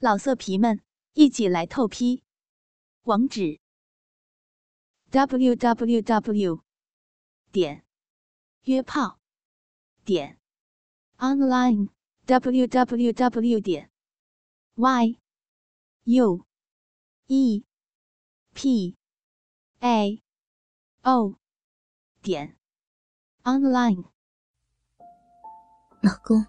[0.00, 0.80] 老色皮们，
[1.14, 2.22] 一起来透批！
[3.02, 3.58] 网址
[5.10, 6.62] ：w w w
[7.50, 7.84] 点
[8.62, 9.18] 约炮
[10.04, 10.38] 点
[11.16, 11.88] online
[12.26, 13.90] w w w 点
[14.76, 15.18] y
[16.04, 16.46] u
[17.26, 17.64] e
[18.54, 18.96] p
[19.80, 20.22] a
[21.02, 21.40] o
[22.22, 22.56] 点
[23.42, 24.04] online。
[26.02, 26.46] 老公，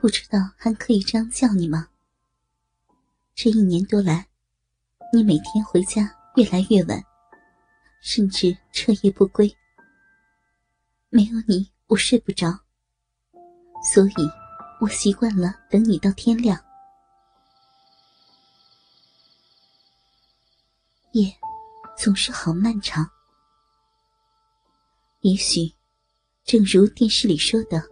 [0.00, 1.89] 不知道还可以这样叫你吗？
[3.42, 4.28] 这一年多来，
[5.14, 7.02] 你每天回家越来越晚，
[8.02, 9.50] 甚至彻夜不归。
[11.08, 12.48] 没有你，我睡不着，
[13.94, 14.30] 所以
[14.78, 16.54] 我习惯了等你到天亮。
[21.12, 21.34] 夜
[21.96, 23.10] 总是好漫长，
[25.22, 25.72] 也许
[26.44, 27.82] 正如电视里说的，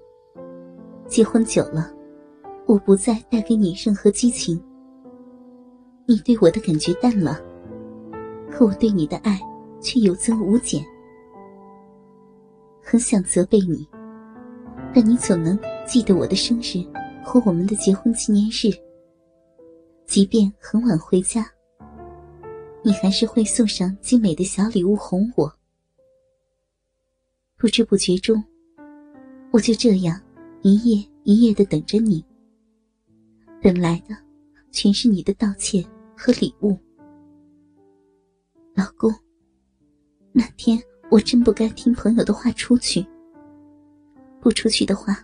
[1.09, 1.91] 结婚久了，
[2.67, 4.63] 我不再带给你任何激情。
[6.11, 7.39] 你对我的感觉淡了，
[8.51, 9.39] 可我对你的爱
[9.79, 10.83] 却有增无减。
[12.83, 13.87] 很想责备你，
[14.95, 16.83] 但你总能记得我的生日
[17.23, 18.75] 和我们的结婚纪念日。
[20.07, 21.47] 即便很晚回家，
[22.83, 25.53] 你还是会送上精美的小礼物哄我。
[27.59, 28.43] 不知不觉中，
[29.51, 30.19] 我就这样
[30.63, 32.25] 一夜一夜的等着你，
[33.61, 34.17] 等来的
[34.71, 35.85] 全是你的道歉。
[36.21, 36.77] 和礼物，
[38.75, 39.09] 老公，
[40.33, 40.77] 那天
[41.13, 43.07] 我真不该听朋友的话出去。
[44.41, 45.17] 不出去的话，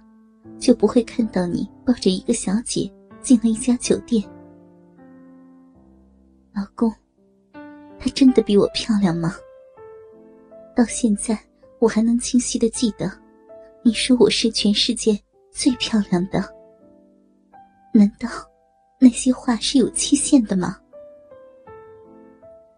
[0.56, 2.88] 就不会看到你抱着一个小姐
[3.20, 4.22] 进了一家酒店。
[6.52, 6.92] 老公，
[7.98, 9.34] 她真的比我漂亮吗？
[10.76, 11.36] 到现在
[11.80, 13.10] 我还能清晰的记得，
[13.82, 15.20] 你说我是全世界
[15.50, 16.40] 最漂亮的。
[17.92, 18.28] 难道
[19.00, 20.78] 那些话是有期限的吗？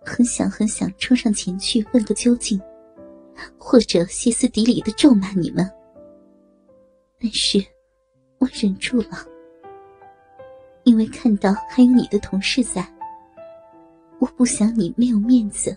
[0.07, 2.61] 很想很想冲上前去问个究竟，
[3.59, 5.69] 或者歇斯底里的咒骂你们，
[7.21, 7.59] 但是
[8.39, 9.27] 我忍住了，
[10.85, 12.87] 因为看到还有你的同事在，
[14.21, 15.77] 我不想你没有面子。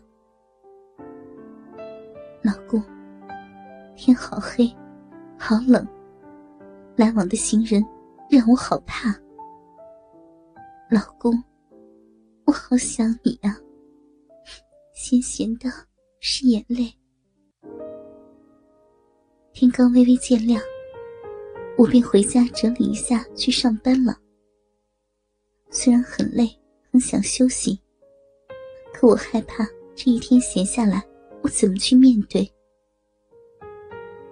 [2.43, 2.81] 老公，
[3.95, 4.71] 天好黑，
[5.37, 5.85] 好冷，
[6.95, 7.83] 来往的行人
[8.29, 9.09] 让我好怕。
[10.89, 11.33] 老公，
[12.45, 13.57] 我好想你呀。
[15.01, 15.71] 咸咸的，
[16.19, 16.93] 是眼泪。
[19.53, 20.61] 天刚微微见亮，
[21.77, 24.19] 我便回家整理一下去上班了。
[25.71, 26.49] 虽然很累，
[26.91, 27.79] 很想休息，
[28.93, 29.65] 可我害怕
[29.95, 31.01] 这一天闲下来，
[31.43, 32.51] 我怎么去面对？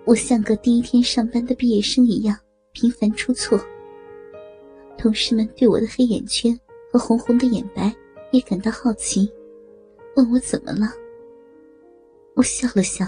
[0.03, 2.38] 我像个第一天上班的毕业生一样
[2.73, 3.57] 频繁出错。
[4.97, 6.59] 同事们对我的黑眼圈
[6.91, 7.95] 和红红的眼白
[8.31, 9.31] 也感到好奇。
[10.17, 10.91] 问我怎么了？
[12.35, 13.05] 我笑了笑，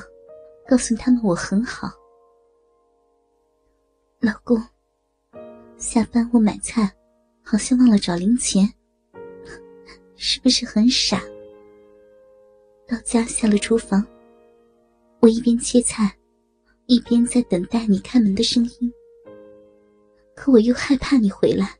[0.67, 1.91] 告诉他们我很好。
[4.19, 4.63] 老公，
[5.75, 6.95] 下班我买菜，
[7.41, 8.71] 好像忘了找零钱，
[10.17, 11.19] 是不是很傻？
[12.87, 14.05] 到家下了厨房，
[15.19, 16.15] 我一边切菜，
[16.85, 18.93] 一边在等待你开门的声音。
[20.35, 21.75] 可我又害怕你回来，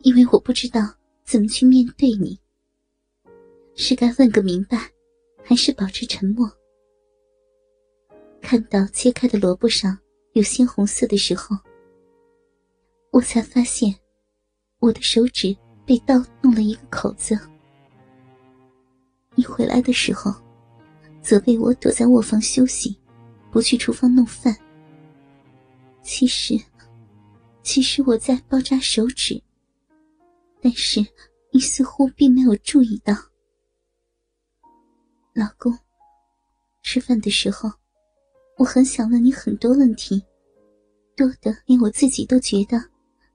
[0.00, 0.80] 因为我不知道
[1.24, 2.36] 怎么去面对你。
[3.80, 4.90] 是该问个明白，
[5.44, 6.50] 还是保持沉默？
[8.42, 9.96] 看到切开的萝卜上
[10.32, 11.56] 有鲜红色的时候，
[13.12, 13.94] 我才发现
[14.80, 15.56] 我的手指
[15.86, 17.38] 被刀弄了一个口子。
[19.36, 20.34] 你回来的时候，
[21.22, 22.98] 责备我躲在卧房休息，
[23.52, 24.54] 不去厨房弄饭。
[26.02, 26.60] 其实，
[27.62, 29.40] 其实我在包扎手指，
[30.60, 31.00] 但是
[31.52, 33.14] 你似乎并没有注意到。
[35.38, 35.72] 老公，
[36.82, 37.70] 吃饭的时候，
[38.56, 40.20] 我很想问你很多问题，
[41.16, 42.76] 多的连我自己都觉得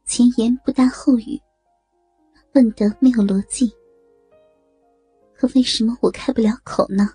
[0.04, 1.40] 前言不搭后语，
[2.56, 3.74] 问的没有逻辑。
[5.34, 7.10] 可为什么我开不了口呢？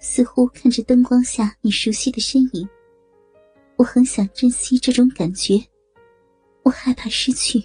[0.00, 2.68] 似乎看着灯光下你熟悉的身影，
[3.76, 5.64] 我很想珍惜这种感觉，
[6.64, 7.62] 我害怕失去。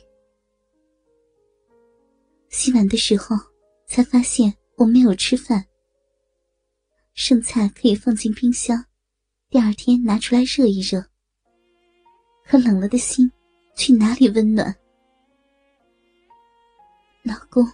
[2.50, 3.36] 洗碗的时候，
[3.88, 4.54] 才发现。
[4.78, 5.66] 我没有吃饭，
[7.16, 8.86] 剩菜可以放进冰箱，
[9.50, 11.04] 第二天拿出来热一热。
[12.46, 13.32] 可冷了的心，
[13.76, 14.76] 去哪里温暖？
[17.24, 17.68] 老公，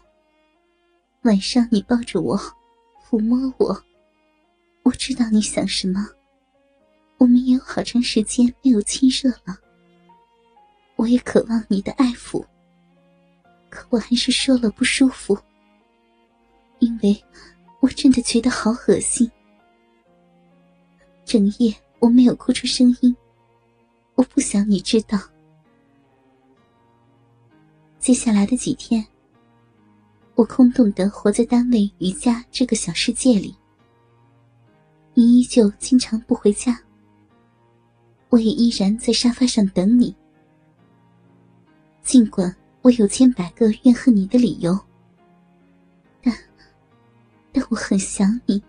[1.24, 2.40] 晚上你抱着我，
[3.06, 3.84] 抚摸我，
[4.84, 6.08] 我知道你想什么。
[7.18, 9.60] 我们也有好长时间没有亲热了，
[10.96, 12.46] 我也渴望你的爱抚，
[13.70, 15.38] 可我还是说了不舒服，
[16.84, 17.24] 因为
[17.80, 19.30] 我真的觉得好恶心。
[21.24, 23.16] 整夜我没有哭出声音，
[24.16, 25.18] 我不想你知道。
[28.00, 29.06] 接下来的几天，
[30.36, 33.56] 我空洞的活在单位瑜伽这个小世界里。
[35.14, 36.78] 你依旧经常不回家，
[38.28, 40.14] 我也依然在沙发上等你。
[42.04, 44.78] 尽管我有千百个怨恨你的理由，
[47.54, 48.62] 但我很想你，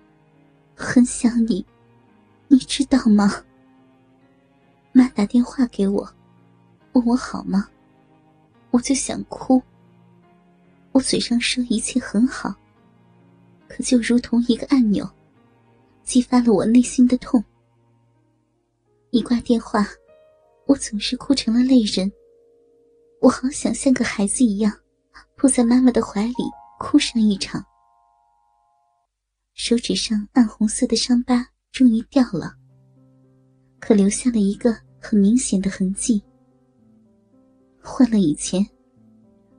[0.77, 1.65] 很想你，
[2.49, 3.43] 你知道吗？
[4.93, 6.09] 妈打电话给我，
[6.93, 7.69] 问我好吗？
[8.71, 9.63] 我就想哭。
[10.93, 12.55] 我嘴上说一切很好，
[13.67, 15.09] 可就如同一个按钮，
[16.05, 17.43] 激发了我内心的痛。
[19.11, 19.89] 一挂电话，
[20.67, 22.13] 我总是哭成了泪人。
[23.21, 24.73] 我好想像个孩子一样，
[25.37, 26.35] 扑在妈妈的怀里
[26.79, 27.65] 哭上一场。
[29.55, 32.57] 手指上暗红色的伤疤终于掉了，
[33.79, 36.21] 可留下了一个很明显的痕迹。
[37.81, 38.67] 换了以前，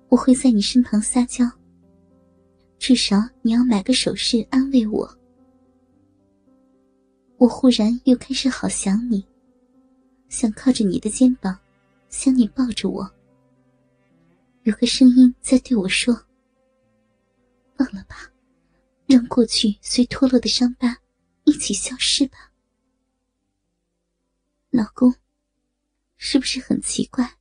[0.10, 1.50] 我会在你身旁撒娇，
[2.78, 5.10] 至少你要买个首饰安慰我。
[7.38, 9.26] 我忽然又开始好想你，
[10.28, 11.58] 想靠着你的肩膀，
[12.10, 13.10] 想你抱着我。
[14.64, 16.14] 有个声音在对我说
[17.80, 18.30] ：“忘了吧，
[19.08, 20.98] 让过去随脱落的伤疤
[21.44, 22.52] 一起消失吧。”
[24.72, 25.14] 老公，
[26.18, 27.38] 是不是很奇怪？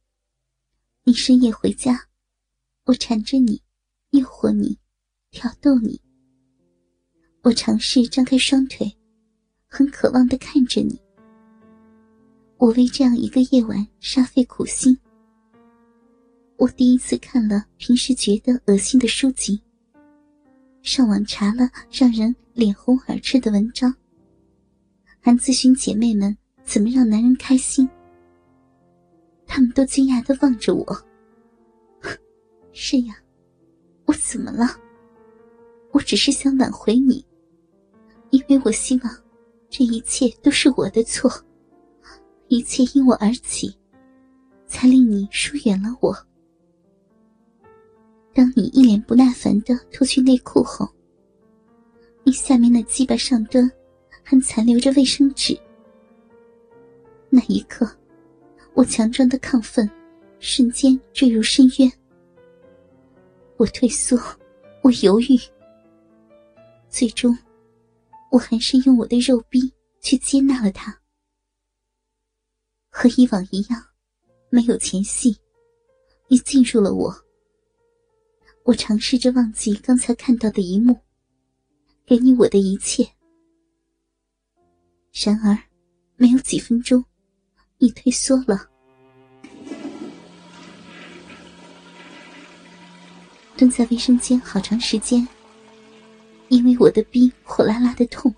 [1.04, 2.08] 你深夜回家，
[2.84, 3.62] 我缠着你，
[4.10, 4.78] 诱惑你，
[5.30, 6.00] 挑逗你。
[7.42, 8.96] 我尝试张开双腿，
[9.66, 10.98] 很渴望的看着你。
[12.56, 14.96] 我为这样一个夜晚煞费苦心。
[16.56, 19.60] 我第一次看了平时觉得恶心的书籍，
[20.84, 23.92] 上网查了让人脸红耳赤的文章，
[25.18, 27.88] 还咨询姐妹们怎么让男人开心。
[29.46, 31.06] 他们都惊讶的望着我。
[32.74, 33.16] 是呀，
[34.04, 34.78] 我怎么了？
[35.90, 37.24] 我只是想挽回你，
[38.28, 39.18] 因为我希望
[39.70, 41.32] 这一切都是我的错，
[42.48, 43.74] 一切因我而起，
[44.66, 46.14] 才令你疏远了我。
[48.34, 50.88] 当你一脸不耐烦的脱去内裤后，
[52.24, 53.70] 你下面的鸡巴上端
[54.24, 55.56] 还残留着卫生纸。
[57.30, 57.88] 那一刻，
[58.74, 59.88] 我强壮的亢奋
[60.40, 61.92] 瞬间坠入深渊。
[63.56, 64.18] 我退缩，
[64.82, 65.38] 我犹豫，
[66.88, 67.38] 最终，
[68.32, 70.92] 我还是用我的肉逼去接纳了他。
[72.90, 73.80] 和以往一样，
[74.50, 75.36] 没有前戏，
[76.26, 77.23] 你进入了我。
[78.64, 80.98] 我尝试着忘记刚才看到的一幕，
[82.06, 83.06] 给你我的一切。
[85.12, 85.56] 然而，
[86.16, 87.04] 没有几分钟，
[87.76, 88.66] 你退缩了，
[93.54, 95.28] 蹲在卫生间好长时间，
[96.48, 98.34] 因为我的逼火辣辣的痛。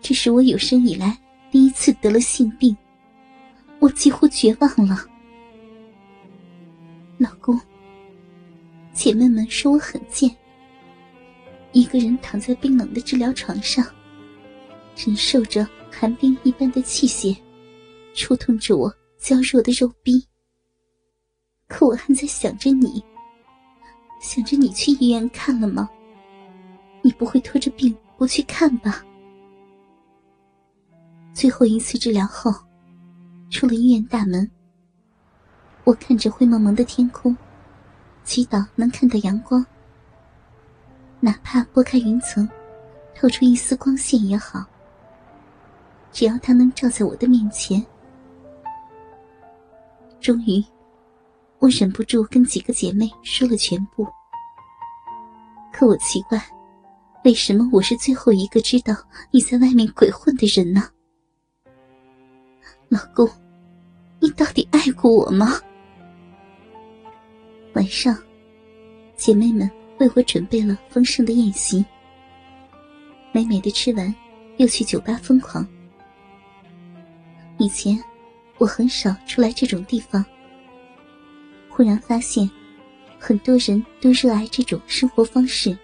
[0.00, 1.20] 这是我有生以来
[1.50, 2.76] 第一次得了性病，
[3.80, 5.04] 我几乎绝望了，
[7.18, 7.60] 老公。
[8.92, 10.30] 姐妹们说我很贱，
[11.72, 13.84] 一个人躺在冰冷的治疗床上，
[14.96, 17.36] 忍受着寒冰一般的器械，
[18.14, 20.26] 触痛着我娇弱的肉壁。
[21.68, 23.02] 可我还在想着你，
[24.20, 25.88] 想着你去医院看了吗？
[27.00, 29.04] 你不会拖着病不去看吧？
[31.32, 32.52] 最后一次治疗后，
[33.50, 34.50] 出了医院大门，
[35.84, 37.34] 我看着灰蒙蒙的天空。
[38.30, 39.66] 祈祷能看到阳光，
[41.18, 42.48] 哪怕拨开云层，
[43.12, 44.64] 透出一丝光线也好。
[46.12, 47.84] 只要它能照在我的面前。
[50.20, 50.64] 终于，
[51.58, 54.06] 我忍不住跟几个姐妹说了全部。
[55.72, 56.40] 可我奇怪，
[57.24, 58.94] 为什么我是最后一个知道
[59.32, 60.88] 你在外面鬼混的人呢？
[62.90, 63.28] 老公，
[64.20, 65.60] 你到底爱过我吗？
[67.74, 68.16] 晚上，
[69.16, 71.84] 姐妹们为我准备了丰盛的宴席。
[73.32, 74.12] 美美的吃完，
[74.56, 75.66] 又去酒吧疯狂。
[77.58, 78.02] 以前，
[78.58, 80.24] 我很少出来这种地方。
[81.68, 82.50] 忽然发现，
[83.20, 85.78] 很多人都热爱这种生活方式。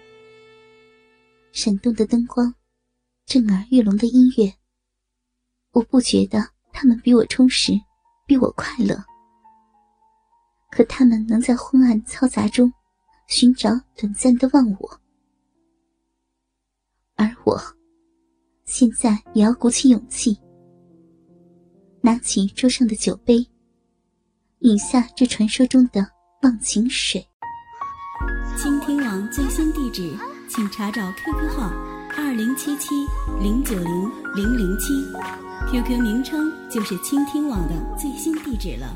[1.53, 2.53] 闪动的灯光，
[3.25, 4.53] 震耳欲聋的音乐，
[5.71, 7.71] 我不觉得他们比我充实，
[8.25, 9.01] 比我快乐。
[10.77, 12.71] 可他们能在昏暗嘈杂中
[13.25, 14.99] 寻找短暂的忘我，
[17.15, 17.59] 而我
[18.65, 20.37] 现在也要鼓起勇气，
[22.01, 23.43] 拿起桌上的酒杯，
[24.59, 26.07] 饮下这传说中的
[26.43, 27.27] 忘情水。
[28.55, 30.15] 倾听网最新地址，
[30.47, 31.71] 请查找 QQ 号
[32.15, 32.93] 二零七七
[33.41, 34.93] 零九零零零七
[35.71, 38.95] ，QQ 名称就是倾听网的最新地址了。